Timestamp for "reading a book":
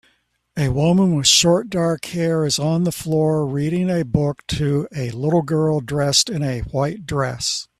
3.45-4.41